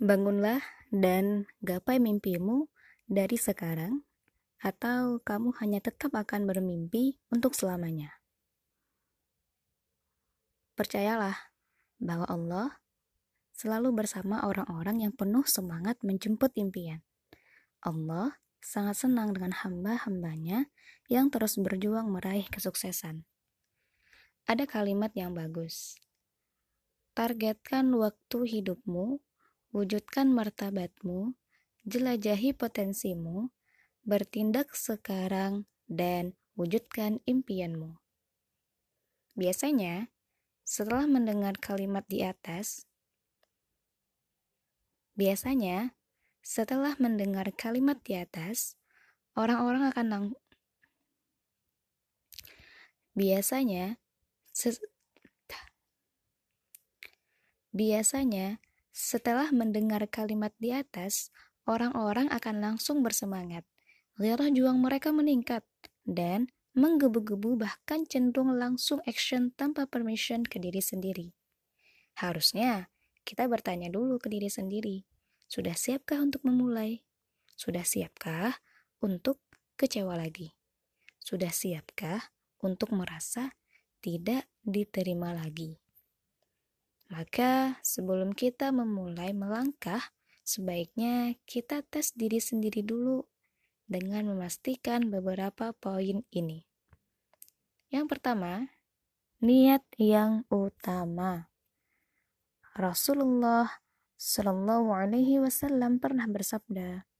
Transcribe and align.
Bangunlah 0.00 0.64
dan 0.88 1.44
gapai 1.60 2.00
mimpimu 2.00 2.72
dari 3.04 3.36
sekarang, 3.36 4.00
atau 4.64 5.20
kamu 5.20 5.52
hanya 5.60 5.84
tetap 5.84 6.16
akan 6.16 6.48
bermimpi 6.48 7.20
untuk 7.28 7.52
selamanya. 7.52 8.16
Percayalah 10.72 11.52
bahwa 12.00 12.24
Allah 12.32 12.68
selalu 13.52 13.92
bersama 13.92 14.40
orang-orang 14.48 15.04
yang 15.04 15.12
penuh 15.12 15.44
semangat 15.44 16.00
menjemput 16.00 16.56
impian. 16.56 17.04
Allah 17.84 18.40
sangat 18.64 19.04
senang 19.04 19.36
dengan 19.36 19.52
hamba-hambanya 19.52 20.72
yang 21.12 21.28
terus 21.28 21.60
berjuang 21.60 22.08
meraih 22.08 22.48
kesuksesan. 22.48 23.28
Ada 24.48 24.64
kalimat 24.64 25.12
yang 25.12 25.36
bagus. 25.36 26.00
Targetkan 27.12 27.92
waktu 28.00 28.38
hidupmu 28.48 29.20
wujudkan 29.70 30.30
martabatmu, 30.30 31.38
jelajahi 31.86 32.54
potensimu, 32.54 33.54
bertindak 34.02 34.74
sekarang, 34.74 35.70
dan 35.90 36.38
wujudkan 36.58 37.22
impianmu. 37.26 37.98
Biasanya, 39.38 40.10
setelah 40.66 41.06
mendengar 41.06 41.58
kalimat 41.58 42.06
di 42.06 42.22
atas, 42.22 42.86
biasanya 45.14 45.94
setelah 46.40 46.98
mendengar 46.98 47.50
kalimat 47.54 47.98
di 48.02 48.18
atas, 48.18 48.74
orang-orang 49.38 49.90
akan 49.92 50.06
lang 50.08 50.24
biasanya 53.14 53.98
biasanya 57.74 58.62
setelah 58.90 59.48
mendengar 59.54 60.04
kalimat 60.10 60.54
di 60.58 60.74
atas, 60.74 61.30
orang-orang 61.66 62.26
akan 62.30 62.60
langsung 62.60 63.02
bersemangat. 63.06 63.62
Gairah 64.20 64.52
juang 64.52 64.82
mereka 64.82 65.14
meningkat 65.14 65.64
dan 66.04 66.50
menggebu-gebu 66.76 67.58
bahkan 67.58 68.06
cenderung 68.06 68.54
langsung 68.54 69.02
action 69.08 69.50
tanpa 69.56 69.88
permission 69.88 70.46
ke 70.46 70.60
diri 70.62 70.82
sendiri. 70.82 71.34
Harusnya 72.18 72.92
kita 73.24 73.46
bertanya 73.48 73.88
dulu 73.88 74.20
ke 74.20 74.28
diri 74.28 74.50
sendiri, 74.50 75.06
sudah 75.50 75.74
siapkah 75.74 76.22
untuk 76.22 76.46
memulai? 76.46 77.02
Sudah 77.58 77.82
siapkah 77.82 78.62
untuk 79.02 79.42
kecewa 79.74 80.14
lagi? 80.14 80.54
Sudah 81.18 81.50
siapkah 81.50 82.30
untuk 82.62 82.94
merasa 82.94 83.50
tidak 83.98 84.46
diterima 84.62 85.34
lagi? 85.34 85.89
Maka, 87.10 87.82
sebelum 87.82 88.30
kita 88.38 88.70
memulai 88.70 89.34
melangkah, 89.34 90.14
sebaiknya 90.46 91.34
kita 91.42 91.82
tes 91.82 92.14
diri 92.14 92.38
sendiri 92.38 92.86
dulu 92.86 93.26
dengan 93.90 94.30
memastikan 94.30 95.10
beberapa 95.10 95.74
poin 95.74 96.22
ini. 96.30 96.70
Yang 97.90 98.06
pertama, 98.14 98.70
niat 99.42 99.82
yang 99.98 100.46
utama. 100.54 101.50
Rasulullah 102.78 103.82
Shallallahu 104.14 104.94
Alaihi 104.94 105.42
Wasallam 105.42 105.98
pernah 105.98 106.30
bersabda, 106.30 107.10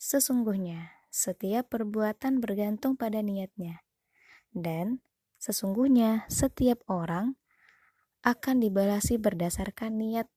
sesungguhnya 0.00 1.04
setiap 1.12 1.68
perbuatan 1.68 2.40
bergantung 2.40 2.96
pada 2.96 3.20
niatnya, 3.20 3.84
dan 4.56 5.04
sesungguhnya 5.36 6.24
setiap 6.32 6.80
orang 6.88 7.37
akan 8.28 8.60
dibalasi 8.60 9.16
berdasarkan 9.16 9.96
niat 9.96 10.28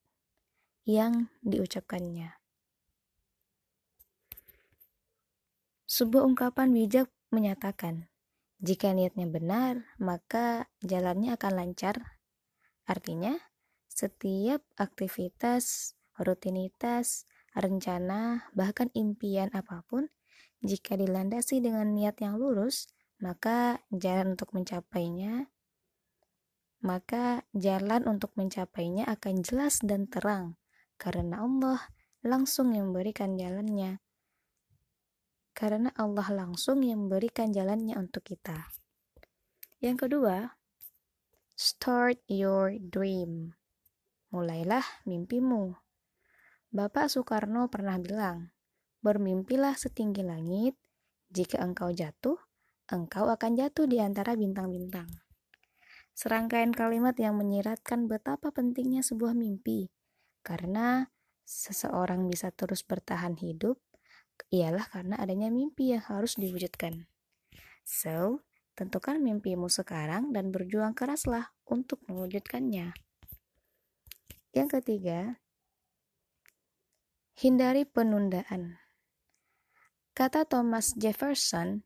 yang 0.87 1.27
diucapkannya. 1.43 2.39
Sebuah 5.91 6.23
ungkapan 6.23 6.71
bijak 6.71 7.11
menyatakan, 7.35 8.07
jika 8.63 8.95
niatnya 8.95 9.27
benar, 9.27 9.91
maka 9.99 10.71
jalannya 10.79 11.35
akan 11.35 11.51
lancar. 11.51 12.15
Artinya, 12.87 13.35
setiap 13.91 14.63
aktivitas, 14.79 15.91
rutinitas, 16.15 17.27
rencana, 17.51 18.47
bahkan 18.55 18.87
impian 18.95 19.51
apa 19.51 19.83
pun, 19.83 20.07
jika 20.63 20.95
dilandasi 20.95 21.59
dengan 21.59 21.91
niat 21.91 22.23
yang 22.23 22.39
lurus, 22.39 22.87
maka 23.19 23.83
jalan 23.91 24.39
untuk 24.39 24.55
mencapainya 24.55 25.51
maka 26.81 27.45
jalan 27.53 28.09
untuk 28.09 28.33
mencapainya 28.33 29.05
akan 29.05 29.45
jelas 29.45 29.77
dan 29.85 30.09
terang, 30.09 30.57
karena 30.97 31.45
Allah 31.45 31.77
langsung 32.25 32.73
yang 32.73 32.89
memberikan 32.89 33.37
jalannya. 33.37 34.01
Karena 35.53 35.93
Allah 35.93 36.25
langsung 36.33 36.81
yang 36.81 37.05
memberikan 37.05 37.53
jalannya 37.53 37.93
untuk 38.01 38.25
kita. 38.25 38.73
Yang 39.77 40.09
kedua, 40.09 40.57
start 41.53 42.17
your 42.25 42.77
dream. 42.81 43.53
Mulailah 44.33 45.05
mimpimu. 45.05 45.77
Bapak 46.71 47.11
Soekarno 47.11 47.67
pernah 47.67 47.99
bilang, 48.01 48.53
bermimpilah 49.03 49.75
setinggi 49.75 50.23
langit, 50.23 50.79
jika 51.29 51.61
engkau 51.61 51.91
jatuh, 51.91 52.39
engkau 52.89 53.27
akan 53.27 53.59
jatuh 53.59 53.85
di 53.85 53.99
antara 53.99 54.33
bintang-bintang. 54.39 55.30
Serangkaian 56.21 56.69
kalimat 56.69 57.17
yang 57.17 57.41
menyiratkan 57.41 58.05
betapa 58.05 58.53
pentingnya 58.53 59.01
sebuah 59.01 59.33
mimpi. 59.33 59.89
Karena 60.45 61.09
seseorang 61.41 62.29
bisa 62.29 62.53
terus 62.53 62.85
bertahan 62.85 63.41
hidup 63.41 63.81
ialah 64.53 64.85
karena 64.85 65.17
adanya 65.17 65.49
mimpi 65.49 65.97
yang 65.97 66.05
harus 66.05 66.37
diwujudkan. 66.37 67.09
So, 67.81 68.45
tentukan 68.77 69.17
mimpimu 69.17 69.65
sekarang 69.65 70.29
dan 70.29 70.53
berjuang 70.53 70.93
keraslah 70.93 71.57
untuk 71.65 72.05
mewujudkannya. 72.05 72.93
Yang 74.53 74.69
ketiga, 74.77 75.41
hindari 77.33 77.81
penundaan. 77.81 78.77
Kata 80.13 80.45
Thomas 80.45 80.93
Jefferson, 80.93 81.81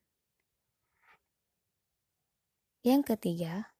yang 2.83 2.99
ketiga, 2.99 3.74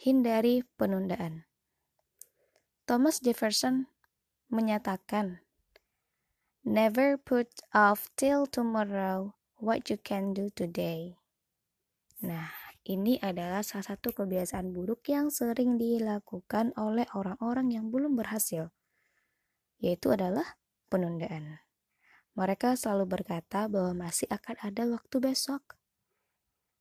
hindari 0.00 0.64
penundaan. 0.80 1.44
Thomas 2.88 3.20
Jefferson 3.20 3.84
menyatakan, 4.48 5.44
Never 6.64 7.20
put 7.20 7.52
off 7.76 8.08
till 8.16 8.48
tomorrow 8.48 9.36
what 9.60 9.92
you 9.92 10.00
can 10.00 10.32
do 10.32 10.48
today. 10.56 11.20
Nah, 12.24 12.48
ini 12.88 13.20
adalah 13.20 13.60
salah 13.60 13.92
satu 13.92 14.16
kebiasaan 14.16 14.72
buruk 14.72 15.04
yang 15.12 15.28
sering 15.28 15.76
dilakukan 15.76 16.72
oleh 16.80 17.04
orang-orang 17.12 17.68
yang 17.68 17.92
belum 17.92 18.16
berhasil, 18.16 18.72
yaitu 19.84 20.16
adalah 20.16 20.56
penundaan. 20.88 21.60
Mereka 22.40 22.72
selalu 22.72 23.20
berkata 23.20 23.68
bahwa 23.68 24.08
masih 24.08 24.32
akan 24.32 24.56
ada 24.64 24.82
waktu 24.96 25.16
besok. 25.20 25.76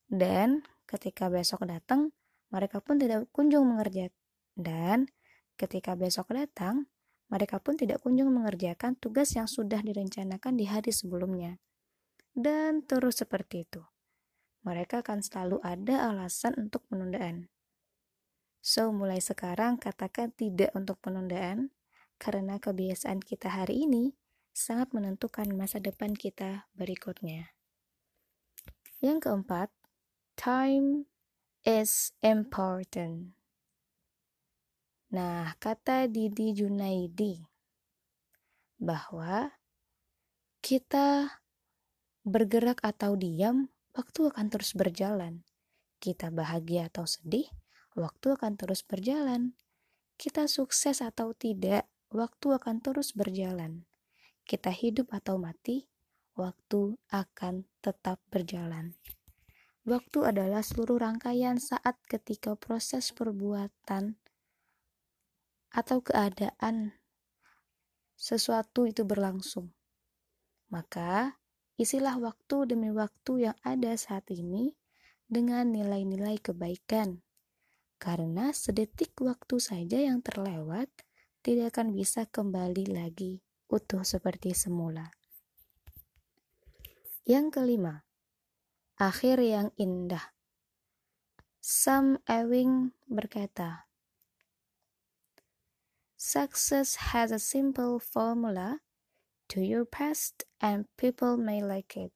Dan 0.07 0.63
ketika 0.88 1.28
besok 1.28 1.68
datang, 1.68 2.16
mereka 2.50 2.82
pun 2.82 2.98
tidak 2.98 3.30
kunjung 3.34 3.66
mengerjakan. 3.66 4.14
Dan 4.60 5.08
ketika 5.56 5.96
besok 5.96 6.36
datang, 6.36 6.92
mereka 7.30 7.62
pun 7.62 7.78
tidak 7.78 8.02
kunjung 8.02 8.34
mengerjakan 8.34 8.98
tugas 8.98 9.32
yang 9.38 9.46
sudah 9.46 9.80
direncanakan 9.80 10.58
di 10.58 10.66
hari 10.66 10.90
sebelumnya. 10.90 11.62
Dan 12.34 12.84
terus 12.84 13.22
seperti 13.22 13.70
itu. 13.70 13.86
Mereka 14.66 15.06
akan 15.06 15.24
selalu 15.24 15.64
ada 15.64 16.12
alasan 16.12 16.57
untuk 16.60 16.84
penundaan. 16.92 17.48
So, 18.60 18.92
mulai 18.92 19.24
sekarang 19.24 19.80
katakan 19.80 20.36
tidak 20.36 20.75
untuk 20.75 21.00
penundaan, 21.00 21.72
karena 22.19 22.60
kebiasaan 22.60 23.24
kita 23.24 23.48
hari 23.48 23.88
ini 23.88 24.19
sangat 24.51 24.92
menentukan 24.92 25.48
masa 25.56 25.80
depan 25.80 26.12
kita 26.12 26.68
berikutnya. 26.75 27.56
Yang 29.00 29.31
keempat, 29.31 29.72
time 30.36 31.07
is 31.64 32.16
important. 32.24 33.36
Nah, 35.10 35.58
kata 35.58 36.06
Didi 36.06 36.54
Junaidi 36.54 37.42
bahwa 38.78 39.52
kita 40.62 41.42
bergerak 42.24 42.80
atau 42.86 43.18
diam, 43.18 43.74
waktu 43.98 44.30
akan 44.30 44.48
terus 44.54 44.78
berjalan. 44.78 45.44
Kita 46.00 46.32
bahagia 46.32 46.88
atau 46.88 47.04
sedih, 47.04 47.50
waktu 47.98 48.38
akan 48.38 48.56
terus 48.56 48.86
berjalan. 48.86 49.58
Kita 50.16 50.48
sukses 50.48 51.02
atau 51.04 51.34
tidak, 51.36 51.90
waktu 52.14 52.56
akan 52.56 52.80
terus 52.80 53.12
berjalan. 53.18 53.90
Kita 54.46 54.72
hidup 54.72 55.12
atau 55.12 55.42
mati, 55.42 55.90
waktu 56.38 56.96
akan 57.12 57.68
tetap 57.84 58.22
berjalan. 58.32 58.96
Waktu 59.89 60.21
adalah 60.21 60.62
seluruh 60.62 61.01
rangkaian 61.01 61.57
saat 61.57 61.97
ketika 62.06 62.53
proses 62.53 63.09
perbuatan 63.09 64.21
atau 65.74 65.97
keadaan 66.06 66.94
sesuatu 68.13 68.86
itu 68.86 69.01
berlangsung. 69.01 69.74
Maka, 70.69 71.41
isilah 71.81 72.21
waktu 72.21 72.69
demi 72.69 72.94
waktu 72.94 73.50
yang 73.50 73.57
ada 73.65 73.97
saat 73.97 74.30
ini 74.30 74.77
dengan 75.25 75.74
nilai-nilai 75.74 76.38
kebaikan. 76.38 77.25
Karena 77.97 78.53
sedetik 78.53 79.18
waktu 79.18 79.57
saja 79.57 79.97
yang 79.97 80.21
terlewat 80.21 80.86
tidak 81.41 81.74
akan 81.74 81.97
bisa 81.97 82.30
kembali 82.30 82.94
lagi 82.94 83.41
utuh 83.74 84.06
seperti 84.06 84.53
semula. 84.53 85.09
Yang 87.25 87.57
kelima, 87.57 88.06
akhir 89.00 89.40
yang 89.40 89.72
indah. 89.80 90.36
Sam 91.63 92.19
Ewing 92.28 92.92
berkata, 93.07 93.88
Success 96.19 97.16
has 97.16 97.31
a 97.31 97.40
simple 97.40 97.96
formula 97.96 98.84
to 99.48 99.63
your 99.63 99.88
past 99.88 100.44
and 100.60 100.92
people 101.00 101.40
may 101.40 101.63
like 101.63 101.96
it. 101.96 102.12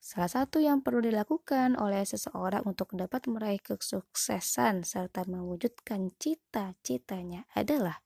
Salah 0.00 0.32
satu 0.32 0.56
yang 0.56 0.80
perlu 0.80 1.04
dilakukan 1.04 1.76
oleh 1.76 2.00
seseorang 2.08 2.64
untuk 2.64 2.96
dapat 2.96 3.28
meraih 3.28 3.60
kesuksesan 3.60 4.88
serta 4.88 5.28
mewujudkan 5.28 6.16
cita-citanya 6.16 7.44
adalah 7.52 8.00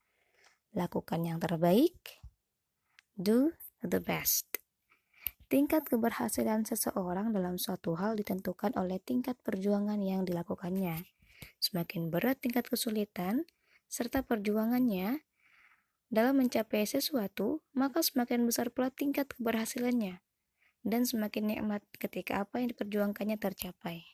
lakukan 0.75 1.22
yang 1.22 1.38
terbaik, 1.38 2.19
do 3.14 3.55
the 3.87 4.02
best. 4.02 4.53
Tingkat 5.54 5.86
keberhasilan 5.86 6.66
seseorang 6.66 7.30
dalam 7.30 7.62
suatu 7.62 7.94
hal 7.94 8.18
ditentukan 8.18 8.74
oleh 8.74 8.98
tingkat 8.98 9.38
perjuangan 9.46 10.02
yang 10.02 10.26
dilakukannya. 10.26 11.06
Semakin 11.62 12.10
berat 12.10 12.42
tingkat 12.42 12.66
kesulitan 12.66 13.46
serta 13.86 14.26
perjuangannya 14.26 15.22
dalam 16.10 16.42
mencapai 16.42 16.82
sesuatu, 16.90 17.62
maka 17.70 18.02
semakin 18.02 18.42
besar 18.50 18.74
pula 18.74 18.90
tingkat 18.90 19.30
keberhasilannya 19.38 20.18
dan 20.82 21.06
semakin 21.06 21.46
nikmat 21.46 21.86
ketika 22.02 22.42
apa 22.42 22.58
yang 22.58 22.74
diperjuangkannya 22.74 23.38
tercapai. 23.38 24.10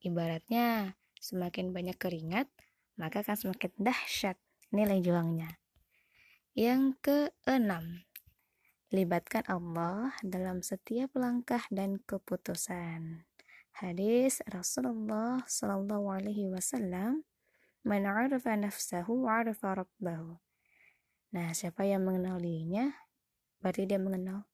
Ibaratnya, 0.00 0.96
semakin 1.20 1.76
banyak 1.76 2.00
keringat, 2.00 2.48
maka 2.96 3.20
akan 3.20 3.36
semakin 3.36 3.76
dahsyat 3.76 4.40
nilai 4.72 5.04
juangnya. 5.04 5.60
Yang 6.56 6.96
keenam, 7.04 8.08
Libatkan 8.90 9.46
Allah 9.46 10.18
dalam 10.18 10.66
setiap 10.66 11.14
langkah 11.14 11.62
dan 11.70 12.02
keputusan. 12.10 13.22
Hadis 13.78 14.42
Rasulullah 14.50 15.46
Sallallahu 15.46 16.10
Alaihi 16.10 16.50
Wasallam, 16.50 17.22
"Man 17.86 18.02
arafa 18.02 18.58
nafsahu, 18.58 19.30
arafa 19.30 19.86
rabbahu." 19.86 20.42
Nah, 21.30 21.54
siapa 21.54 21.86
yang 21.86 22.02
mengenal 22.02 22.42
dirinya, 22.42 22.90
berarti 23.62 23.86
dia 23.86 24.02
mengenal 24.02 24.50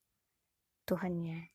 Tuhannya. 0.85 1.49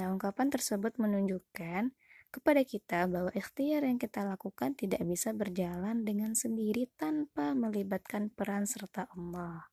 Nah, 0.00 0.16
ungkapan 0.16 0.48
tersebut 0.48 0.96
menunjukkan 0.96 1.92
kepada 2.32 2.64
kita 2.64 3.12
bahwa 3.12 3.28
ikhtiar 3.36 3.84
yang 3.84 4.00
kita 4.00 4.24
lakukan 4.24 4.72
tidak 4.72 5.04
bisa 5.04 5.36
berjalan 5.36 6.00
dengan 6.08 6.32
sendiri 6.32 6.88
tanpa 6.96 7.52
melibatkan 7.52 8.32
peran 8.32 8.64
serta 8.64 9.04
Allah. 9.12 9.68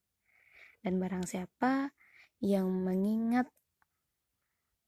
Dan 0.84 1.00
barang 1.00 1.24
siapa 1.24 1.96
yang 2.40 2.68
mengingat 2.72 3.52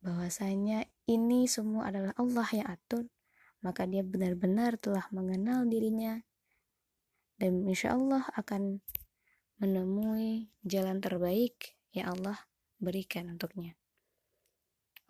bahwasanya 0.01 0.87
ini 1.05 1.45
semua 1.45 1.91
adalah 1.91 2.15
Allah 2.17 2.47
yang 2.55 2.67
atur, 2.67 3.05
maka 3.61 3.85
dia 3.85 4.01
benar-benar 4.01 4.79
telah 4.81 5.05
mengenal 5.13 5.67
dirinya 5.69 6.17
dan 7.37 7.65
insya 7.67 7.93
Allah 7.93 8.25
akan 8.33 8.81
menemui 9.61 10.49
jalan 10.65 10.97
terbaik 10.97 11.77
yang 11.93 12.17
Allah 12.17 12.37
berikan 12.81 13.29
untuknya. 13.29 13.77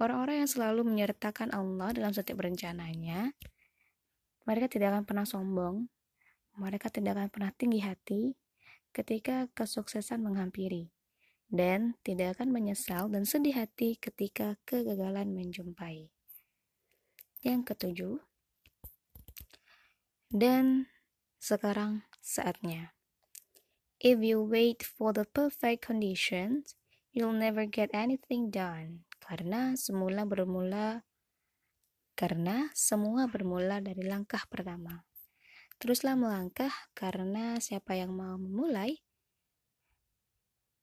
Orang-orang 0.02 0.44
yang 0.44 0.50
selalu 0.50 0.82
menyertakan 0.84 1.54
Allah 1.54 1.94
dalam 1.94 2.12
setiap 2.12 2.42
rencananya, 2.42 3.32
mereka 4.44 4.68
tidak 4.68 4.98
akan 4.98 5.04
pernah 5.06 5.26
sombong, 5.30 5.88
mereka 6.58 6.90
tidak 6.90 7.16
akan 7.16 7.30
pernah 7.30 7.52
tinggi 7.54 7.80
hati 7.86 8.34
ketika 8.92 9.48
kesuksesan 9.56 10.20
menghampiri 10.20 10.92
dan 11.52 12.00
tidak 12.02 12.40
akan 12.40 12.56
menyesal 12.56 13.12
dan 13.12 13.28
sedih 13.28 13.60
hati 13.60 14.00
ketika 14.00 14.56
kegagalan 14.64 15.36
menjumpai. 15.36 16.10
Yang 17.44 17.62
ketujuh, 17.76 18.16
dan 20.32 20.88
sekarang 21.44 22.08
saatnya. 22.24 22.96
If 24.00 24.24
you 24.24 24.42
wait 24.42 24.82
for 24.82 25.12
the 25.12 25.28
perfect 25.28 25.86
conditions, 25.86 26.80
you'll 27.12 27.36
never 27.36 27.68
get 27.68 27.92
anything 27.92 28.48
done. 28.48 29.06
Karena 29.20 29.76
semula 29.76 30.24
bermula 30.24 31.04
karena 32.16 32.72
semua 32.78 33.28
bermula 33.28 33.84
dari 33.84 34.08
langkah 34.08 34.48
pertama. 34.48 35.04
Teruslah 35.82 36.16
melangkah 36.16 36.72
karena 36.94 37.58
siapa 37.58 37.98
yang 37.98 38.14
mau 38.14 38.38
memulai 38.38 39.02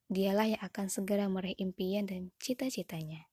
dialah 0.09 0.57
yang 0.57 0.63
akan 0.65 0.89
segera 0.89 1.29
meraih 1.29 1.57
impian 1.61 2.09
dan 2.09 2.33
cita-citanya. 2.41 3.29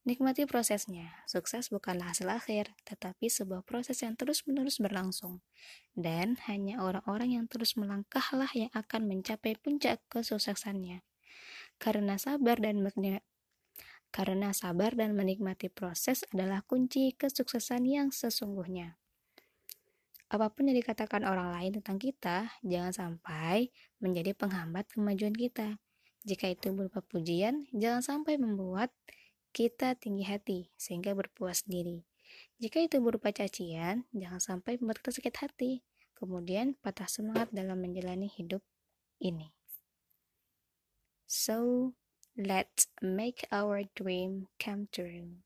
Nikmati 0.00 0.48
prosesnya. 0.48 1.12
Sukses 1.28 1.68
bukanlah 1.68 2.16
hasil 2.16 2.24
akhir, 2.32 2.72
tetapi 2.88 3.28
sebuah 3.28 3.60
proses 3.68 4.00
yang 4.00 4.16
terus-menerus 4.16 4.80
berlangsung. 4.80 5.44
Dan 5.92 6.40
hanya 6.48 6.80
orang-orang 6.80 7.36
yang 7.36 7.44
terus 7.44 7.76
melangkahlah 7.76 8.48
yang 8.56 8.72
akan 8.72 9.04
mencapai 9.04 9.60
puncak 9.60 10.00
kesuksesannya. 10.08 11.04
Karena 11.76 12.16
sabar 12.16 12.56
dan 12.56 12.80
karena 14.10 14.50
sabar 14.56 14.96
dan 14.96 15.14
menikmati 15.14 15.68
proses 15.68 16.24
adalah 16.32 16.64
kunci 16.64 17.12
kesuksesan 17.14 17.84
yang 17.84 18.08
sesungguhnya. 18.10 18.98
Apa 20.30 20.50
pun 20.50 20.70
yang 20.70 20.78
dikatakan 20.80 21.28
orang 21.28 21.54
lain 21.54 21.78
tentang 21.78 21.98
kita, 21.98 22.54
jangan 22.62 22.94
sampai 22.94 23.68
menjadi 24.02 24.32
penghambat 24.34 24.90
kemajuan 24.90 25.34
kita. 25.34 25.78
Jika 26.20 26.52
itu 26.52 26.76
berupa 26.76 27.00
pujian, 27.00 27.64
jangan 27.72 28.04
sampai 28.04 28.36
membuat 28.36 28.92
kita 29.56 29.96
tinggi 29.96 30.28
hati 30.28 30.68
sehingga 30.76 31.16
berpuas 31.16 31.64
diri. 31.64 32.04
Jika 32.60 32.84
itu 32.84 33.00
berupa 33.00 33.32
cacian, 33.32 34.04
jangan 34.12 34.38
sampai 34.38 34.76
membuat 34.76 35.00
kita 35.00 35.16
sakit 35.16 35.34
hati, 35.40 35.72
kemudian 36.12 36.76
patah 36.78 37.08
semangat 37.08 37.48
dalam 37.50 37.80
menjalani 37.80 38.28
hidup 38.28 38.60
ini. 39.16 39.48
So, 41.24 41.92
let's 42.36 42.92
make 43.00 43.48
our 43.48 43.88
dream 43.96 44.52
come 44.60 44.92
true. 44.92 45.40